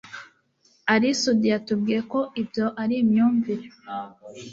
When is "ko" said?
2.11-2.19